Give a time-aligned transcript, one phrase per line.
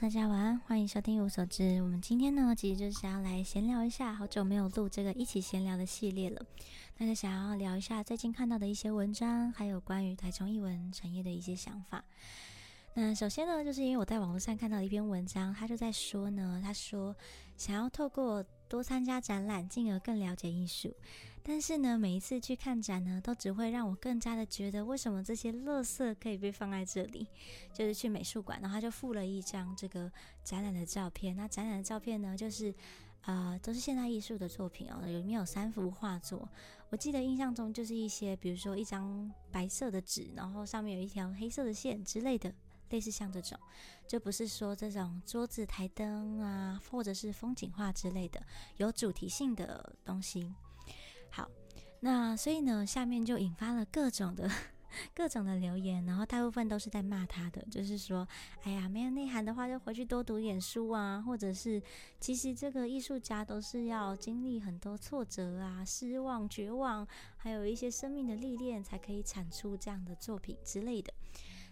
[0.00, 1.62] 大家晚安，欢迎收听《无所知》。
[1.82, 6.42] 我们今天呢，其实就是想要来闲聊一下，好久没有录这个一起闲聊的系列了。
[6.96, 12.02] 那就想要聊一下最近看到的一些文章，还有关于台中艺文产业的一些想法。
[12.94, 17.14] 那首先呢，就是因为我在网络上看到一篇文章，他就在说呢，他说
[17.58, 20.96] 想要透过多参加展览，进而更了解艺术。
[21.42, 27.26] 但是呢，每一次去看展呢，都只会让我更加的觉得，为什么这些垃圾可以被放在这里？
[27.72, 30.10] 就是去美术馆，然后他就附了一张这个
[30.44, 31.34] 展览的照片。
[31.34, 32.72] 那展览的照片呢，就是
[33.22, 36.48] 啊，都是现代艺术的作品哦，里面有三幅画作。
[36.90, 42.52] 我记得印象中就是一些，比如说一张白色的纸，然后上面有一条黑色的线之类的，
[42.90, 43.58] 类似像这种，
[44.06, 48.40] 就不是说这种桌子、台灯啊，或者是风景画之类的，
[48.76, 50.52] 有主题性的东西。
[51.30, 51.48] 好，
[52.00, 54.50] 那所以呢，下面就引发了各种的
[55.14, 58.26] 各种的留言，然后大部分都是在骂他的，就是说，
[58.64, 61.80] 哎呀，没有内涵的话，就回去多读点书啊，或者是
[62.18, 71.14] 其实这个艺术家都是要经历很多挫折啊、失望、绝望，还有一些生命的历练，才可以产出这样的作品之类的。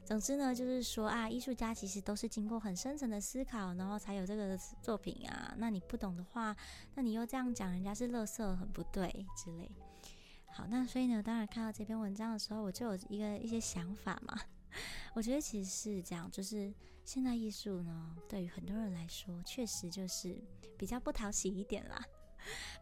[0.08, 5.54] 总之呢，就是说啊，艺术家其实都是经过很深层的思考，然后才有这个作品啊。
[5.58, 6.56] 那你不懂的话，
[6.94, 9.70] 那你又这样讲人家是垃圾，很不对之类。
[10.50, 14.34] 好，那所以呢，当然看到这篇文章的时候，我就有一个一些想法嘛。
[15.12, 16.72] 我觉得其实是这样，就是
[17.04, 20.42] 现代艺术呢，对于很多人来说，确实就是
[20.78, 22.02] 比较不讨喜一点啦。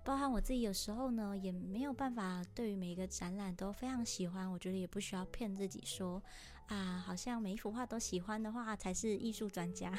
[0.05, 4.51] 包含我自己有时候呢，也没有办法对于每一个展览都非常喜欢。
[4.51, 6.23] 我觉得也不需要骗自己说
[6.69, 9.93] 啊，好像每一幅画都喜欢的话才是艺术专家。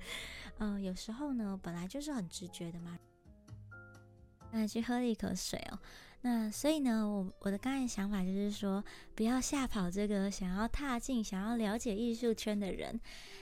[0.58, 2.98] 嗯，有时候呢，本来就是很直觉的嘛。
[4.52, 5.78] 那去喝了一口水哦。
[6.20, 8.82] 那所以呢，我我的刚才想法就是说，
[9.14, 12.98] 不要吓跑这个想要踏进、想要了解艺术圈的人。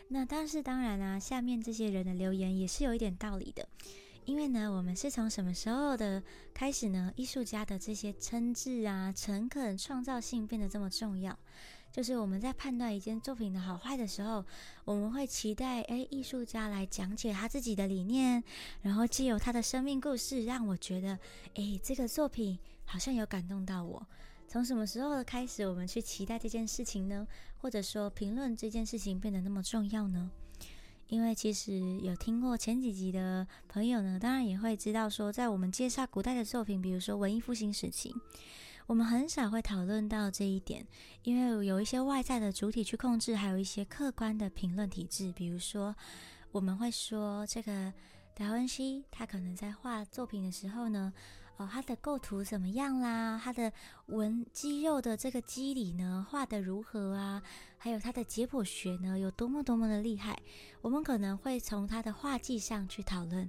[0.08, 3.68] 那但是当然啦，下面这些人的留言也是有一点道理的。
[4.24, 6.22] 因为呢，我们是从什么时候的
[6.54, 7.12] 开始呢？
[7.16, 11.36] 艺术家的这些称志啊、诚恳、创造性变得这么重要，
[11.90, 14.44] 就是我们在判断一件作品的好坏的时候，
[14.84, 18.42] 我们会期待诶，艺术家来讲解他自己的理念，
[18.82, 21.18] 然后既有他的生命故事，让我觉得
[21.54, 24.06] 诶，这个作品好像有感动到我。
[24.46, 27.26] 从什么时候的开始，我们去期待这件事情呢？
[27.56, 30.30] 或者说，评论这件事情变得那么重要呢？
[31.12, 38.14] 因为其实有听过前几集的朋友呢，当然也会知道说，在我们介绍古代的作品，比如说文艺复兴时期，
[38.86, 40.86] 我们很少会讨论到这一点，
[41.22, 45.94] 因为有一些外在的主体去控制，还有一些客观的评论体制，比如说
[46.50, 47.92] 我们会说这个
[48.34, 51.12] 达文西他可能在画作品的时候呢。
[51.62, 53.40] 哦，它的构图怎么样啦？
[53.42, 53.72] 它的
[54.06, 57.40] 纹肌肉的这个肌理呢，画的如何啊？
[57.78, 60.36] 还有它的解剖学呢，有多么多么的厉害？
[60.80, 63.48] 我们可能会从它的画技上去讨论。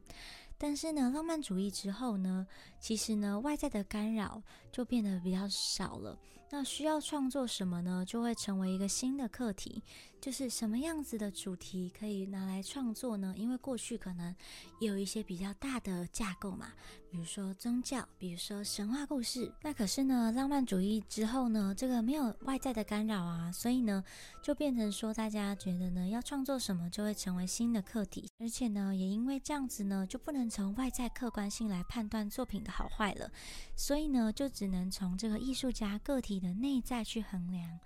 [0.59, 2.45] 但是呢，浪漫主义之后呢，
[2.79, 6.19] 其实呢，外在的干扰就变得比较少了。
[6.49, 8.03] 那需要创作什么呢？
[8.05, 9.81] 就会成为一个新的课题，
[10.21, 13.33] 就是什么样子的主题可以拿来创作呢？
[13.35, 14.35] 因为过去可能
[14.79, 16.71] 也有一些比较大的架构嘛，
[17.09, 19.51] 比如说宗教，比如说神话故事。
[19.63, 24.03] 那可是呢，浪漫主义之后呢，这个没有外在的干扰啊，所以呢，
[24.43, 33.31] 就变成说大家觉得呢，要创作什么就会成为新的课题，而且呢，也因为这样子呢，就不能从外在客观性来判断作品的好坏了，
[33.75, 36.33] 所以呢，就只能从这个艺术家个体。
[36.43, 37.79] 的内在去衡量，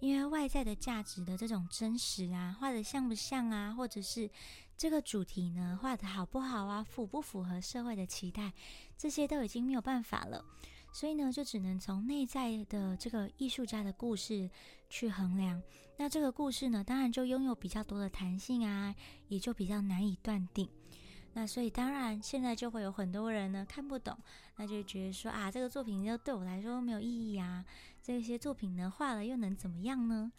[0.00, 4.30] 因为外在的价值的这种真实啊，画的像不像啊，或者是
[4.76, 8.52] 这个主题呢，画的好不好啊，符不符合社会的期待，
[8.96, 10.42] 这些都已经没有办法了，
[10.92, 14.48] 所以呢，就只能从内在的这个艺术家的故事
[14.88, 15.60] 去衡量。
[15.96, 18.94] 那这个故事呢，当然就拥有比较多的弹性啊，
[19.26, 20.68] 也就比较难以断定。
[21.38, 24.18] 那所以当然，现在就会有很多人呢看不懂，
[24.56, 27.64] 那就觉得说啊，这个作品就对我来说没有意义啊。
[28.02, 30.32] 这些作品呢画了又能怎么样呢？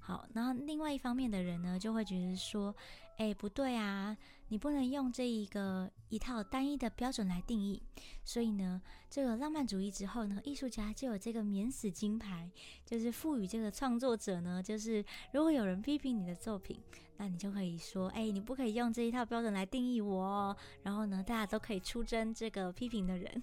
[0.00, 2.74] 好，那另外一方面的人呢就会觉得说，
[3.18, 4.16] 哎，不对啊，
[4.48, 7.82] 你不能用这一个一套单一的标准来定义。
[8.24, 12.50] 所以呢，这个浪漫主义之后呢，艺术家就有这个免死金牌，
[12.84, 16.80] 就是赋予这个创作者呢，就是如果有人批评你的作品。
[17.18, 20.22] 那你就可以说，哎，你不可以用这一套标准来定义我。
[20.22, 20.56] 哦。
[20.82, 23.42] 然后呢，大家都可以出征这个批评的人，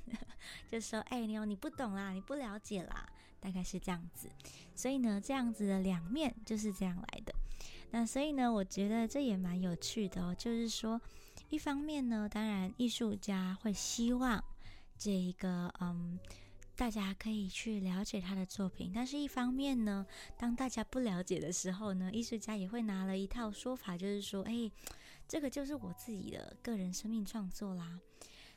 [0.70, 3.10] 就说，哎，你你不懂啦，你不了解啦，
[3.40, 4.30] 大概是这样子。
[4.76, 7.34] 所以呢，这样子的两面就是这样来的。
[7.94, 10.36] 那所以呢，我觉得这也蛮有趣的哦。
[10.38, 11.00] 就是说，
[11.50, 14.44] 一方面呢，当然艺术家会希望
[14.98, 16.19] 这一个，嗯。
[16.75, 20.04] 大家可以去了解他的作品，但是一方面呢，
[20.40, 24.69] 当大家不了解的时候呢，艺术家也会拿了一套说法，就是说，哎，
[25.28, 28.00] 这个就是我自己的个人生命创作啦。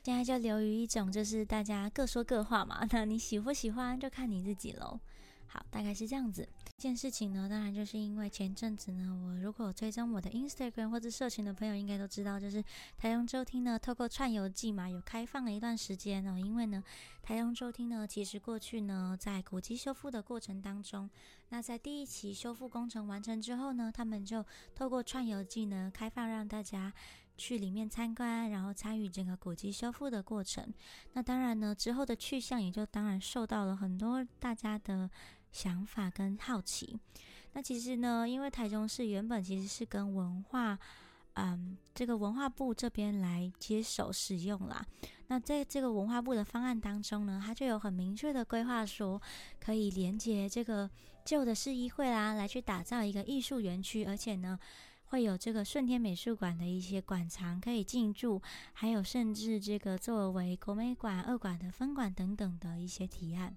[0.01, 4.99] 现在就流于一种就是大家各说各话嘛，那你喜不喜欢就看你自己喽。
[5.45, 6.49] 好，大概是这样子。
[6.77, 12.63] 一件事情呢，当然就是因为前阵子呢，我如果追踪我的 Instagram 或者社群的朋友，应该都知道，就是
[12.95, 16.37] 台中周厅呢，透过串游记嘛，有开放了一段时间哦。
[16.37, 16.83] 因为呢，
[17.23, 21.09] 台中周厅呢，其实过去呢，在古迹修复的过程当中，
[21.49, 24.45] 那在第一期修复工程完成之后呢，他们就
[24.75, 26.93] 透过串游记呢，开放让大家
[27.37, 30.71] 去里面参观，然后参与整个古迹修复的过程。
[31.13, 35.09] 那当然呢，之后的去向也就当然受到了很多大家的。
[35.57, 36.95] 想法跟好奇，
[37.53, 40.77] 那其实呢，因为台中市原本其实是跟文化，
[41.33, 44.85] 嗯，这个文化部这边来接手使用啦。
[45.29, 49.19] 那在这个文化部的方案当中呢，它就有很明确的规划，说
[49.59, 50.87] 可以连接这个
[51.25, 54.59] 旧的市议会啦，来去打造一个艺术园区，而且呢。
[55.09, 58.41] 会有这个顺天美术馆的一些馆藏可以进驻，
[58.73, 63.55] 还有甚至这个作为国美馆二馆的分馆等等的一些提案。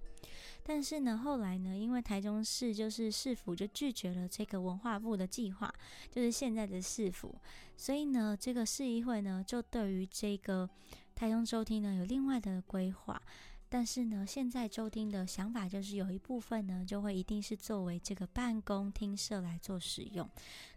[0.63, 5.73] 但是呢，后来呢，因为台中市就是市府就拒绝了这个文化部的计划，
[6.11, 7.35] 就是现在的市府，
[7.77, 10.69] 所以呢，这个市议会呢就对于这个
[11.15, 13.21] 台中周厅呢有另外的规划。
[13.73, 20.29] 但是呢，现在周厅的想法就是有一部分呢，就会一定是作为这个办公厅舍来做使用。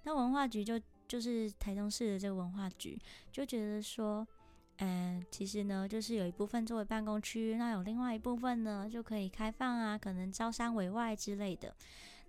[0.04, 3.00] 那文化局就就是台中市的这个文化局
[3.32, 4.28] 就觉得说，
[4.78, 11.76] 嗯，其实呢，就是有一部分作为办公区，那有另外一部分呢就可以开放啊，可能招商委外之类的。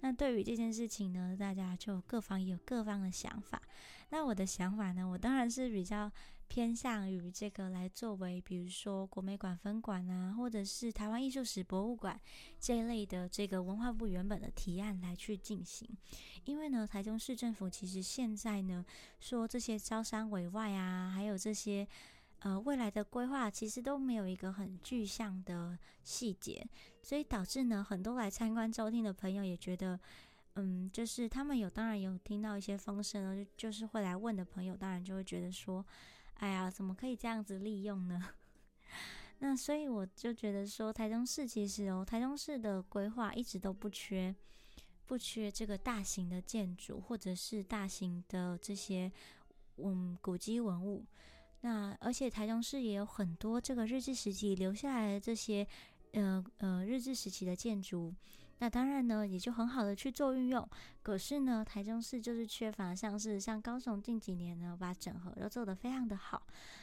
[0.00, 3.61] 那对于这件事情呢，大家就各方也有各方的想法。
[4.11, 6.11] 那我的想法呢，我当然是比较。
[6.46, 12.20] 偏向于这个来作为，比如说国美馆分馆啊，或者是台湾艺术史博物馆
[12.61, 15.88] 这一类的这个文化部原本的提案来去进行。
[16.44, 18.85] 因为呢，台中市政府其实现在呢
[19.20, 21.88] 说这些招商委外啊，还有这些
[22.44, 26.67] 呃未来的规划，其实都没有一个很具象的细节，
[27.02, 29.99] 所以导致呢很多来参观周厅的朋友也觉得，
[30.55, 35.85] 嗯，就是他们有当然有听到一些风声呢，就是会来问的朋友，当然就会觉得说。
[36.38, 38.20] 哎呀，怎么可以这样子利用呢？
[39.38, 44.35] 那所以我就觉得说，台中市其实哦，台中市的规划一直都不缺，
[45.06, 49.11] 不缺这个大型的建筑或者是大型的这些
[49.76, 51.06] 嗯古迹文物。
[51.65, 55.67] 那而且台中市也有很多这个日治时期留下来的这些
[56.13, 58.13] 呃呃日治时期的建筑。
[58.59, 60.69] 那当然呢，也就很好的去做运用。
[61.03, 66.41] 可是呢，台中市就是缺乏像是像高雄近几年呢，把整合都做得非常的好。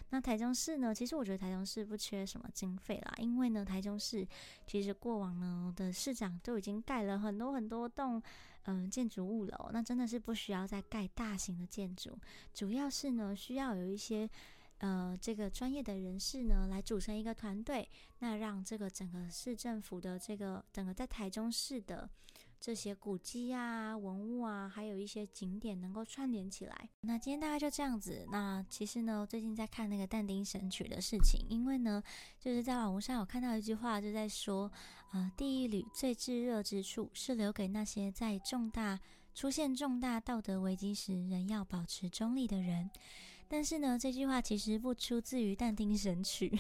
[0.10, 4.28] 那台中市呢，其实我觉得台中市不缺什么经费啦，因为呢，台中市
[4.66, 8.22] 其实过往呢的市长都已经盖了很多很多栋
[8.66, 12.18] 嗯建筑物了，那真的是不需要再盖大型的建筑，
[12.54, 14.28] 主要是呢需要有一些。
[14.82, 17.88] 呃，这个专业的人士呢，来组成一个团队，
[18.18, 22.10] 那让这个整个市政府的这个整个在台中市的
[22.60, 26.90] 这些古迹啊、文物啊，还有一些景点能够串联起来。
[27.02, 28.26] 那今天大概就这样子。
[28.32, 32.02] 那其实呢，最近在看那个但丁神曲的事情，因为呢，
[32.40, 34.72] 就是在网络上有看到一句话，就在说，
[35.14, 39.00] 呃，地狱里最炙热之处，是留给那些在重大
[39.36, 42.90] 出现重大道德危机时，仍要保持中立的人。
[43.52, 46.58] 但是呢，这句话其实不出自于但丁神曲，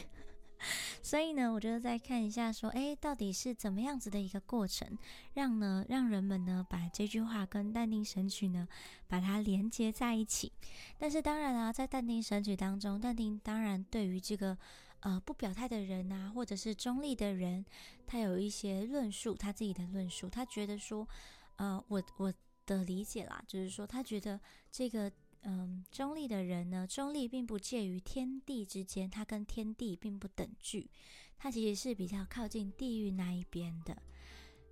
[1.02, 4.98] 所以呢，我就再看一下，说，哎，到底是怎么样子的一个过程，
[5.34, 8.68] 让呢，让人们呢，把这句话跟但丁神曲呢，
[9.08, 10.52] 把它连接在一起。
[10.98, 14.58] 但是当然啊，在但丁神曲当中，但丁当然对于这个
[15.00, 17.66] 呃不表态的人啊，或者是中立的人，
[18.06, 21.08] 他有一些论述，他自己的论述，他觉得说，
[21.56, 22.34] 呃，我我
[22.66, 24.38] 的理解啦，就是说，他觉得
[24.70, 25.10] 这个。
[25.44, 30.88] 嗯，中立的人呢，中立并不介于天地之间，他跟天地并不等距，
[31.36, 34.00] 他其实是比较靠近地狱那一边的，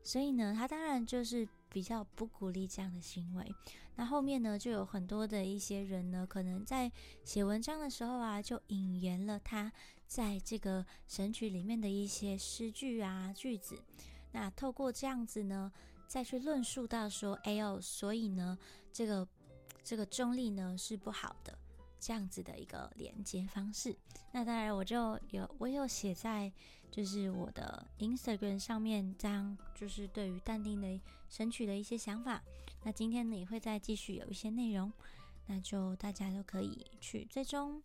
[0.03, 3.51] 所以呢，他当然就是比较不鼓励这样的行为。
[3.95, 6.91] 那后面呢，就有很多的一些人呢，可能在
[7.23, 9.73] 写文章的时候啊，就引言了他
[10.05, 13.81] 在这个神曲里面的一些诗句啊句子，
[14.33, 15.71] 那透过这样子呢，
[16.07, 18.55] 再去论述到说，哎呦，所以呢，
[18.93, 19.27] 这个。
[19.89, 21.57] 这个中立呢是不好的，
[21.99, 23.95] 这样子的一个连接方式。
[24.31, 26.53] 那当然，我就有我有写在
[26.91, 32.39] 就是我的 Instagram 上面，这样就是对于淡定的神曲的一些想法。
[32.83, 34.93] 那今天呢也会再继续有一些内容，
[35.47, 37.81] 那就大家都可以去追踪。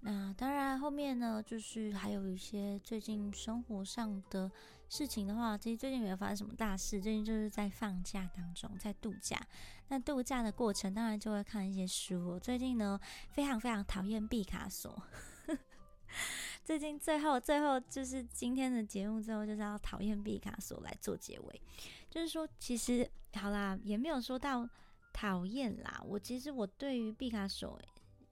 [0.00, 4.50] 那当然，后面呢，就是还有一些最近生活上的
[4.88, 9.40] 事情的话，其实最近没有发生什么大事，最近就是在放假当中，在度假。
[9.88, 12.38] 那度假的过程，当然就会看一些书。
[12.40, 12.98] 最近呢，
[13.30, 15.02] 非常非常讨厌毕卡索。
[16.64, 21.62] 最近最后最后就是今天的节目最后就是要讨厌毕卡索来做结尾，
[22.10, 24.68] 就是说，其实好啦，也没有说到
[25.12, 26.02] 讨厌啦。
[26.06, 27.78] 我其实我对于毕卡索。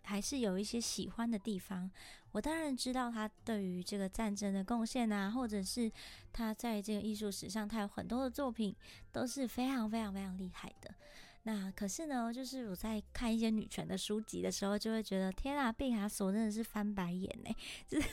[0.07, 1.91] 还是有一些喜欢的地方。
[2.33, 5.91] 我当然知道他对于这个战争的贡献啊，或者是
[6.33, 8.75] 他在这个艺术史上，他有很多的作品
[9.11, 10.95] 都是非常非常非常厉害的。
[11.45, 17.51] 那可是呢，就是我在看一些女权的书籍的时候，就会觉得天啊，毕卡索真的是翻白眼呢。
[17.89, 18.09] 就是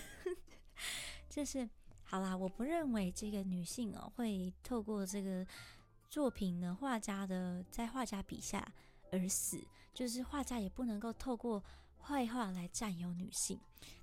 [1.30, 1.70] 就是
[2.04, 5.46] 好啦，我不认为这个女性哦会透过这个
[6.10, 8.66] 作品呢，画家的在画家笔下
[9.12, 9.62] 而死，
[9.94, 11.62] 就是画家也不能够透过。
[12.06, 13.60] 坏话来占有女性，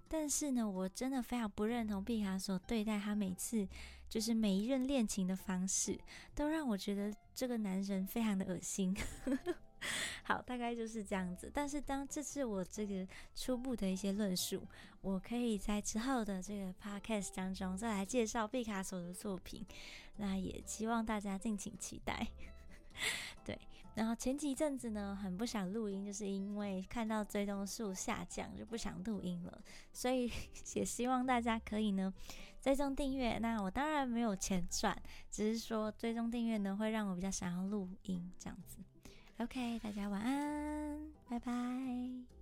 [0.09, 3.69] 但是呢，我真的非常不认同毕卡索对待他每次
[4.09, 5.99] 就是每一任恋情的方式，
[6.35, 8.97] 都让我觉得这个男人非常的恶心。
[10.25, 11.50] 好，大概就是这样子。
[11.52, 14.66] 但是当这是我这个初步的一些论述，
[15.00, 19.64] 我可以在之后的这个 podcast 当中再来介绍毕卡索的作品，
[20.16, 22.28] 那也希望大家敬请期待。
[24.00, 29.62] 然后前几阵子呢，很不想录音，就是因为看到追踪数下降，就不想录音了。
[29.92, 30.33] 所以
[30.73, 32.11] 也希望大家可以呢
[32.62, 33.37] 追踪订阅。
[33.37, 34.97] 那我当然没有钱赚，
[35.30, 38.78] 只是说追踪订阅呢会让我比较想要录音这样子。
[39.37, 42.39] OK，大家晚安，拜拜。